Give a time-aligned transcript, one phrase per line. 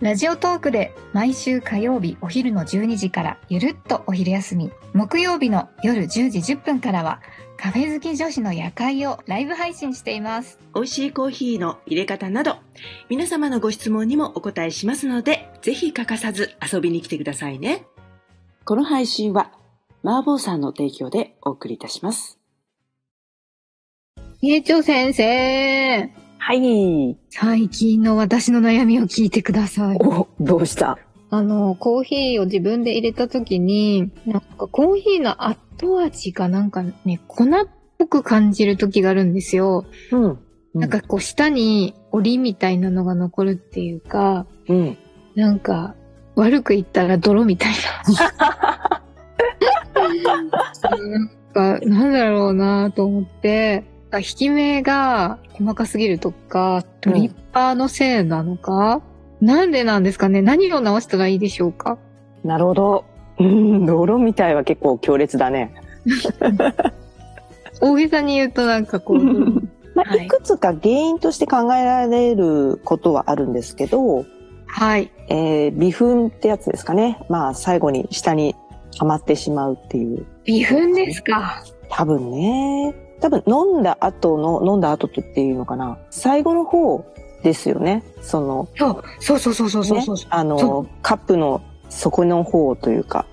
[0.00, 4.70] ラジオトークで毎週火曜日お昼の12時からゆるっとお昼休み。
[4.94, 7.20] 木曜日の夜10時10分からは
[7.56, 10.60] カフェ好き女子の夜会をライブ配信しています。
[10.72, 12.58] 美味しいコーヒーの入れ方など
[13.08, 17.84] 皆様のご質問にもお答えしますのでぜひ欠かさず遊びに来てくださいね。
[18.64, 19.50] この配信は
[20.04, 22.38] 麻婆さんの提供でお送りいたします。
[24.42, 27.18] 家長先生はい。
[27.28, 29.98] 最近の私の悩みを聞いてください。
[30.00, 30.96] おどうした？
[31.28, 37.48] あの、コーヒーを自分で入れた時に、なんかコーヒーの後味がなんかね、粉っ
[37.98, 39.84] ぽく感じる時があるんですよ。
[40.10, 40.38] うん。
[40.72, 44.96] なんかこう下に檻みたいなのが残るっていうか、うん。
[45.34, 45.96] なんか
[46.34, 47.74] 悪く言ったら泥みたい
[48.08, 49.02] な。
[50.98, 53.84] なんかなんだろうなと思って、
[54.16, 59.02] 引き目が細かすぎるとか、ドリッパーのせいなのか、
[59.42, 60.40] なんでなんですかね？
[60.40, 61.98] 何を直したらいいでしょうか？
[62.42, 63.04] なるほど。
[63.38, 65.74] うん、泥みたいは結構強烈だね。
[67.80, 69.18] 大げさに言うとなんかこう、
[69.94, 74.24] まあ、はいいくつか原因として考えられることはあるんですけど、
[74.66, 75.10] はい。
[75.28, 77.20] えー微粉ってやつですかね。
[77.28, 78.54] まあ、最後に下に
[78.98, 80.26] 余ってしまうっていう。
[80.44, 81.62] 微粉ですか。
[81.90, 82.94] 多分ね。
[83.20, 85.98] 多分飲んだ後の、飲んだ後っていうのかな。
[86.10, 87.04] 最後の方
[87.42, 88.02] ですよね。
[88.20, 93.26] その、そう、そうそうそうそうそうねそう、あその、カップの底の方というか。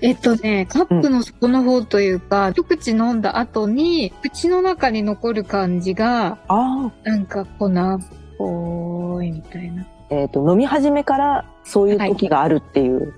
[0.00, 6.92] えっとね、カップの底の方というか、一口飲んだ後に、口の中に残る感じが、ああ。
[7.04, 8.00] なんか粉っ
[8.38, 9.86] ぽいみたいな。
[10.08, 13.14] えっ、と、飲み始めからそういう時があるっていう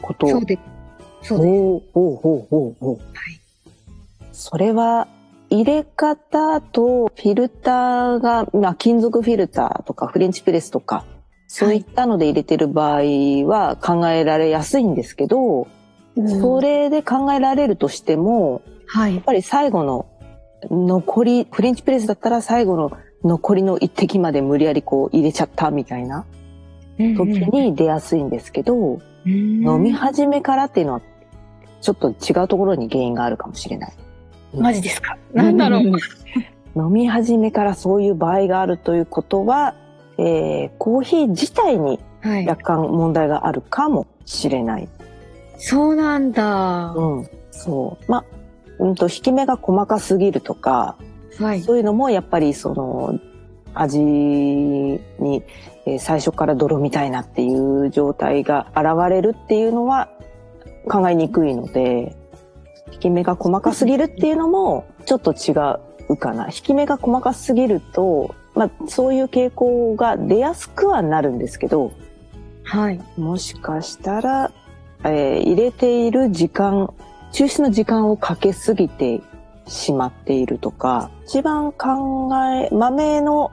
[0.00, 0.58] ことそうで、
[1.22, 3.00] そうでおうおうおうおうおう
[4.32, 5.08] それは
[5.50, 11.04] 入れ方とフィルターが、まあ、金属フィルターとかフレンチプレスとか
[11.46, 13.00] そういったので入れてる場合
[13.46, 15.68] は考えられやすいんですけど、
[16.16, 16.40] す。
[16.40, 19.24] それで考えられるとしてもはいやっ。
[19.24, 20.06] ぱり最後の
[20.70, 26.24] 残りフレンチプレスだったら最後の残りの一滴まで無理やりこう入れちゃったみたいな
[26.98, 31.00] 時に出やすいんですけど、飲飲み始めからっていうのは
[31.80, 33.92] ちょっと違うところに原因があるかもしれない。
[34.56, 35.16] マジですか？
[35.32, 35.82] なんだろう。
[36.76, 39.74] 飲み始めからそういう場合があるということは、
[40.18, 42.46] えーコーヒー自体にはい。
[42.46, 44.88] 若干問題があるかもしれない。
[45.58, 46.92] そうなんだ。
[46.96, 47.28] うん。
[47.50, 48.10] そう。
[48.10, 48.24] まあ、
[48.78, 50.96] うんと、引き目が細かすぎるとか、
[51.38, 51.60] はい。
[51.60, 53.18] そういうのもやっぱりその、
[53.74, 55.00] 味に、
[55.86, 60.08] えー最初から泥みたいなっていう状態が現れるっていうのは
[60.88, 62.16] 考えにくいので、
[62.94, 65.52] 引き目が細かすぎるっていうのもちょっと違
[66.08, 66.46] うかな。
[66.46, 71.92] 引き目が細かすぎると、まあそういう傾向が出やすくはなるんですけど、
[72.62, 73.00] はい。
[73.16, 74.52] もしかしたら、
[75.04, 76.94] えー入れている時間、
[77.32, 79.20] 抽出の時間をかけすぎて
[79.66, 83.50] しまっているとか、一番考え、豆の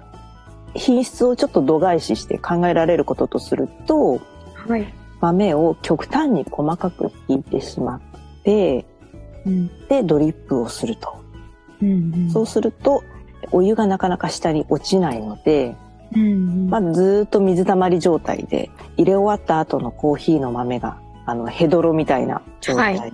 [0.76, 4.22] 品質をちょっと度外視して考えられることとすると、
[4.54, 4.94] はい。
[5.20, 8.02] 豆を極端に細かくひいてしまっ
[8.44, 8.86] て、
[9.46, 9.88] うん。
[9.88, 11.22] で、ドリップをすると。
[11.82, 12.30] うん。
[12.32, 13.04] そうすると、
[13.52, 15.76] お湯がなかなか下に落ちないので、
[16.16, 16.70] うん。
[16.70, 23.14] まあ、ずーっと水たまり状態で入れ終わった後のコーヒーの豆があのヘドロみたいな状態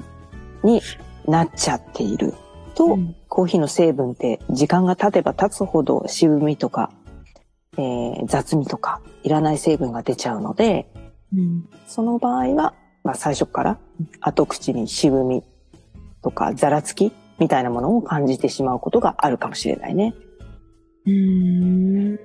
[0.63, 0.81] に
[1.27, 2.33] なっちゃっている
[2.75, 6.91] と、うんコーヒーの成分って時間が経てば経つほど渋みとか、
[7.77, 10.88] えー雑味とかいらない成分が出ちゃうので
[11.35, 11.69] うん。
[11.85, 12.73] その場合は、
[13.03, 13.77] まあ、最初から
[14.21, 15.44] 後口に渋み
[16.27, 20.13] とかざらつきみたいなものを感じてしまうことがあるかもしれないね。
[21.06, 22.19] うん。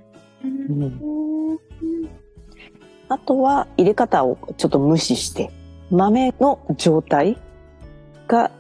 [3.09, 5.53] あとは入れ方をちょっと無視して
[5.91, 7.39] 豆の状態
[8.27, 8.51] が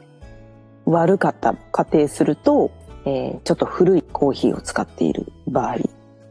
[0.85, 2.71] 悪かった仮定すると、
[3.05, 5.77] えーちょっと古いコーヒーを使っている場合、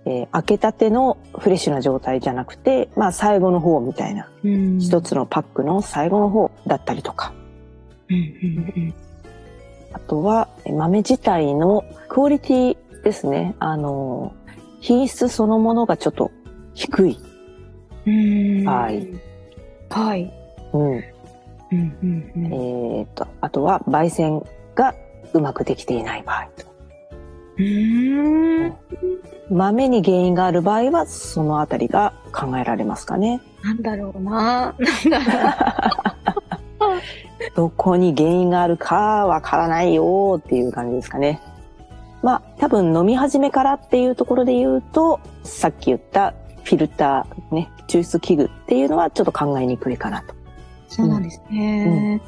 [0.06, 4.80] えー開けたてのフレッシュな状態じゃなくて、まあ最後の方みたいな、うん。
[4.80, 7.38] 一つのパックの最後の方だったりとか、うん。
[7.38, 7.41] うん。
[9.94, 13.56] あとはえー豆自体のクオリティですね。
[13.60, 14.34] あの、
[14.80, 16.32] 品質そのものがちょっと
[16.74, 17.18] 低い。
[18.06, 18.66] うん。
[18.66, 19.08] はい。
[19.90, 20.34] はい。
[20.74, 20.82] うん。
[20.82, 21.04] うん
[21.72, 22.46] うんうん
[23.00, 24.44] えー、と、あとは焙煎
[24.76, 24.94] が
[25.34, 26.66] うまくできていない場合と。
[27.58, 28.74] うーん
[29.50, 33.42] 豆に原因がある場合は、そのあたりが考えられますかね。
[33.64, 34.76] なんだろうな。
[35.10, 35.54] なんだ
[36.80, 37.02] ろう。
[37.56, 41.42] どこに原因があるかわからないよっていう感じですかね。
[42.22, 46.34] まあ、多分飲み始めからっていうところで言うと、さっき言った
[46.64, 50.36] フィルター、ね、抽出器具っていうのはちょっと考えにくいかなと。
[50.88, 52.22] そうなんですね。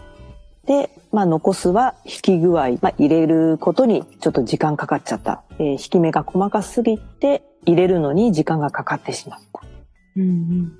[0.65, 5.43] で、まあ、残すは引き具合、まあ、入れることにちょっと時間かかっちゃった。
[5.59, 9.61] えー引き目が細かすぎて、入れるのに時間がかかってしまった。
[10.17, 10.73] うんうん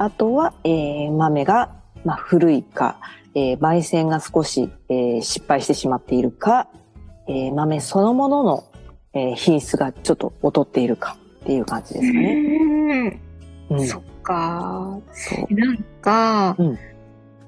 [0.00, 1.70] あとは、えー豆が、
[2.04, 3.00] まあ、古いか、
[3.34, 6.68] えー焙煎が少し、えー失敗してしまっているか、
[7.28, 8.64] えー豆そのものの、
[9.12, 12.60] えー品質がちょっと劣っているかっていう感じですかね。
[13.70, 14.98] うんうん、そっか。
[15.12, 15.54] そう。
[15.54, 16.78] なんか、うん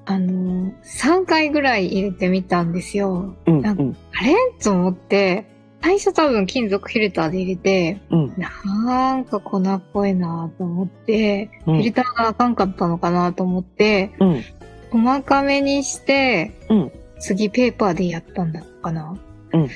[0.05, 3.35] あの、3回ぐらい入れてみたんですよ。
[3.45, 4.35] うん、なんかうん、あれ？
[4.61, 5.45] と思って、
[5.83, 14.43] 最初多分金属フィルターで入れて、うん、なんか粉っぽいなと思って、うんフィルターがあかんかったのかなと思って、うん、
[14.91, 19.15] 細かめにして、うん次ペーパーでやったんだかな？
[19.53, 19.69] うん、うん。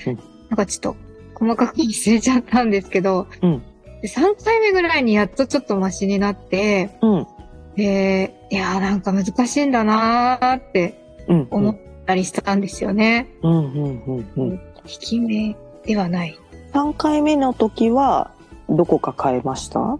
[0.49, 0.97] なんかちょっと
[1.35, 3.61] 細かく忘れちゃったんですけど、うん
[4.01, 7.27] で3回目ぐらいにやっとちょっとマシになって、うん、
[7.75, 13.27] で、いやーなんか難しいんだなーってうん、思ったりしたんですよね。
[13.41, 14.51] うん、うん、うん、うん。
[14.51, 14.59] 引
[14.99, 16.37] き目ではない。
[16.73, 18.31] 3回目の時は、
[18.69, 19.97] どこか変えました？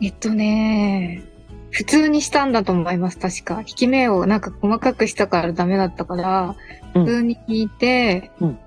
[0.00, 1.22] えっとね、
[1.76, 3.58] 普通にしたんだと思います、確か。
[3.60, 6.56] 引き目をなんか細かくしたからダメだったから、
[6.94, 8.58] うん普通に引いて、うん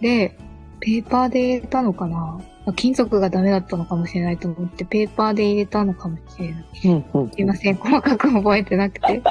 [0.00, 0.36] で、
[0.80, 6.64] ペーパーで入れたのかなあ金属がダメだったのかもしれないと思って、ペーパーで入れたのかもしれない。
[6.86, 7.30] うん、うん。
[7.30, 9.22] すいません、細かく覚えてなくて。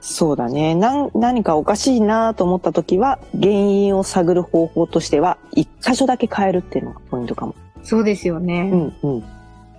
[0.00, 0.74] そうだね。
[0.74, 7.54] なん何かおかしいなと思った時は、原因を探る方法としては、一箇所だけ変えるっていうのがポイントかも。
[7.84, 8.70] そうですよね。
[8.72, 9.24] うんうん。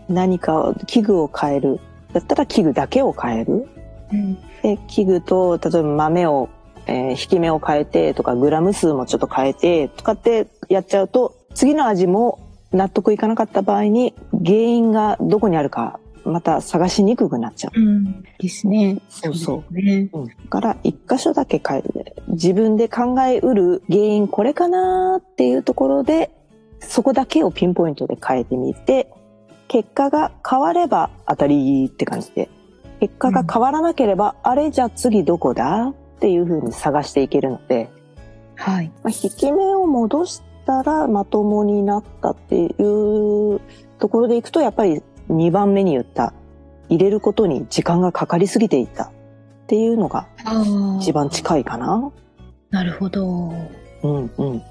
[0.07, 1.81] 何か器具を変える。
[2.13, 3.67] だったら器具だけを変える。
[4.11, 4.37] うん。
[4.61, 6.49] で、器具と、例えば豆を、
[6.85, 12.39] えー引き目を変えてとか、グラム数もちょっと変えてとかってやっちゃうと、次の味も
[12.71, 17.79] 納得いかなかった場合に、原因がどこにあるか、また探しにくくなっちゃう。
[17.79, 18.23] うん。
[18.39, 18.99] ですね。
[19.09, 20.09] そうそうね。
[20.13, 22.15] うん、だから一箇所だけ変える。
[22.29, 26.31] 自分で考えうる原因これかなっていうところで、
[26.79, 29.09] そこだけをピンポイントで変えてみて、
[29.73, 32.47] 結果が変われば当たりって感じで、
[32.99, 35.87] 結果が変わらなければ、あれじゃあ次どこだ？
[35.87, 37.89] っていう風に探していけるので、
[38.53, 38.91] はい。
[39.01, 43.61] まあ、引き目を戻したらまともになったっていう
[43.97, 46.35] ところでいくと、やっぱり2番目に言った、
[46.89, 49.11] 入れることに時間がかかりすぎていたっ
[49.65, 50.27] ていうのが。
[51.01, 52.11] 一番近いかな。
[52.69, 53.25] なるほど。
[54.03, 54.61] うんうん。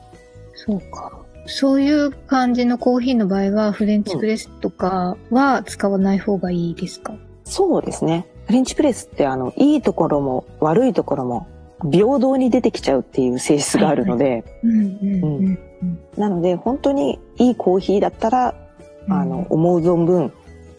[0.55, 1.22] そうか。
[1.47, 8.27] そういう感じのコーヒーの場合は、フレンチプレスとかは使わない方がいいですか、そうですね。
[8.47, 11.47] フレンチプレスってあの、いいところも悪いところも
[11.91, 15.59] 平等に出てきちゃうっていう性質があるので、うんうんうん
[16.17, 18.55] なので本当にいいコーヒーだったら、
[19.09, 20.33] あの、思う存分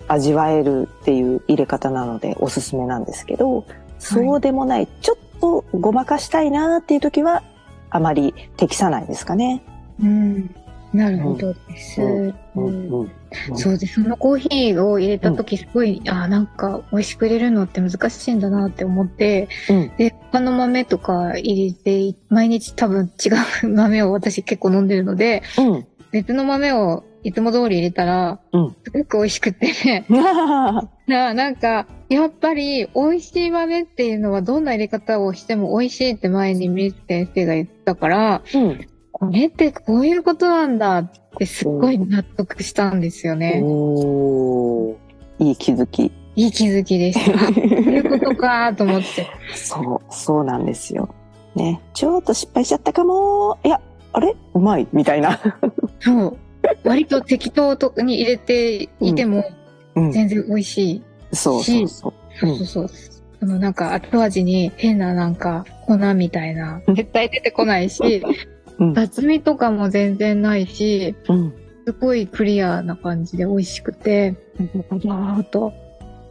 [0.07, 3.65] 味わえるっていう入れ方なのでおすすめなんですけど、
[3.99, 7.43] そうでもない、ちょっとごまかしたいなっていう時は、
[7.89, 9.61] あまり適さないですかね。
[10.01, 10.55] うん。
[10.93, 12.01] なるほどです。
[12.01, 13.11] うんうんうん
[13.55, 13.95] そうです。
[13.95, 23.29] そのコーヒーを入れた時すごい、あーなんか美味しく入れるのって難しいんだなって思って、うんで、他の豆とか入れて、毎日多分違
[23.65, 25.87] う豆を私結構飲んでるので、うん。
[26.11, 30.05] 別の豆をいつも通り入れたら、うんすごく美味しくて、
[31.07, 38.87] ななんか、やっぱり美味しい豆っていうのはどんな入れ方をしても美味しいって前に水木先生が言ったから、うん。
[39.27, 43.61] これってこういうことなんだってすっごい納得したんですよね。
[43.63, 44.95] おー
[45.39, 46.11] いい気づき。
[46.35, 47.39] いい気づきでした。
[47.39, 49.27] そういうことかと思って。
[49.55, 51.13] そう、そうなんですよ。
[51.55, 51.81] ね。
[51.93, 53.59] ちょっと失敗しちゃったかも。
[53.63, 53.79] いや、
[54.13, 54.35] あれ？
[54.53, 55.39] うまいみたいな。
[55.99, 56.37] そう。
[56.83, 59.43] 割と適当とに入れていても
[59.95, 60.11] うん。
[60.11, 61.03] 全然美味しい。
[61.33, 62.47] そうそうそう。
[62.47, 62.89] うんそうそう。
[63.39, 68.52] そのなんか後味に変ななんか粉みたいな、絶対出てこないし、うん
[68.93, 71.53] 雑味とかも全然ないし、うん。
[71.85, 74.35] すごいクリアな感じで美味しくて、
[75.03, 75.73] なるほどと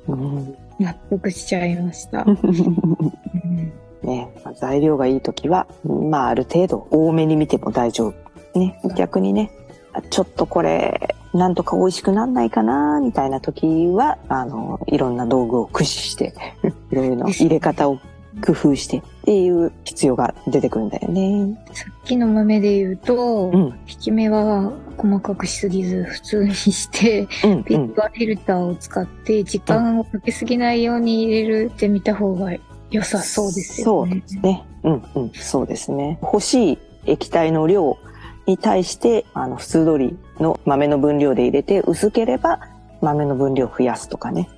[0.09, 2.25] うん納得しちゃいました。
[2.27, 3.73] うん
[4.03, 8.59] ね、まあ材料がいいときは、まあある程度多めに見ても大丈夫。
[8.59, 9.51] ね、逆にね、
[9.93, 16.35] あちょっとこれ、なんとか美味しくなんないかな、みたいな時は、あの、いろんな道具を駆使して、
[16.91, 17.99] いろいろな入れ方を
[18.41, 21.63] 工夫してっていう必要が出てくるんだよね。
[21.73, 23.61] さっきの豆で言うと、うん。
[23.87, 27.61] 引き目は細かくしすぎず普通にして、ううん。
[27.61, 32.53] ッパーフィルターを使って時間をかけすぎないように入れるってみた方が
[32.91, 34.13] 良さそうですよね。
[34.13, 34.65] そうですね。
[34.85, 35.31] うんうん。
[35.35, 36.19] そうですね。
[36.23, 37.99] 欲しい液体の量
[38.47, 42.61] に対して、あの、普通通りの豆の分量で入れて、薄ければ
[43.01, 44.49] 豆の分量を増やすとかね。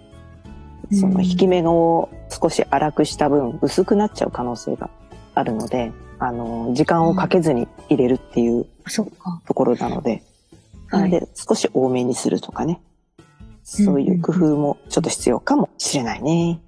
[0.95, 4.91] その引き目を少し粗くした分、薄くなっちゃう可能性が
[5.35, 8.67] あるので、あの、時間をかけずに入れるっていう。
[9.47, 10.23] ところなので、
[10.91, 11.11] なはい。
[11.11, 12.81] ので少し多めにするとかね。
[13.63, 16.61] そういう工夫もちょっと必要かもしれないね。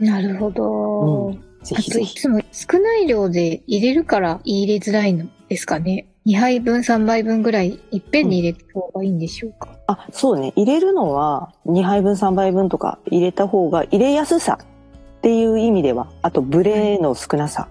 [0.00, 1.32] なるほど。
[1.62, 2.14] あぜひぜひ。
[2.14, 6.06] といつも少ない量で入れるから入れづらいのですかね。
[6.28, 9.70] 2杯分3杯分ぐらいいっぺんに入れた方がいいんでしょうか？
[9.86, 10.52] あ、そうね。
[10.56, 17.68] 入れるのは2杯分3杯分とか入れた方が入れやすさっていう意味では、あとブレの少なさ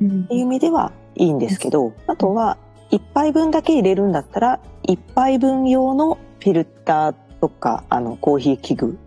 [0.00, 2.56] うんっていう意味ではいいんですけど、あとは
[2.92, 8.98] 1杯分だけ入れるんだったら、1杯分用のフィルターとか、あの、コーヒー器具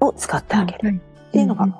[0.00, 1.74] を使ってあげるはいっていうのがうん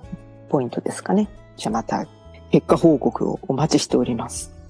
[0.49, 1.29] ポイントですかね。
[1.57, 2.05] じゃあまた
[2.51, 4.58] 結果報告をお待ちしております。